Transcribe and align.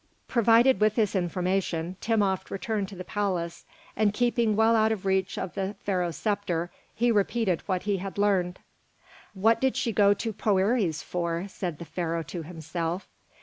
Provided 0.27 0.79
with 0.81 0.95
this 0.95 1.15
information, 1.15 1.95
Timopht 2.01 2.49
returned 2.49 2.89
to 2.89 2.95
the 2.95 3.03
palace, 3.03 3.65
and 3.95 4.15
keeping 4.15 4.55
well 4.55 4.75
out 4.75 4.91
of 4.91 5.03
the 5.03 5.07
reach 5.07 5.37
of 5.37 5.53
the 5.53 5.75
Pharaoh's 5.83 6.15
sceptre, 6.15 6.71
he 6.95 7.11
repeated 7.11 7.61
what 7.67 7.83
he 7.83 7.97
had 7.97 8.17
learned. 8.17 8.57
"What 9.35 9.61
did 9.61 9.75
she 9.77 9.91
go 9.91 10.15
to 10.15 10.33
Poëri's 10.33 11.03
for?" 11.03 11.45
said 11.47 11.77
the 11.77 11.85
Pharaoh 11.85 12.23
to 12.23 12.41
himself. 12.41 13.07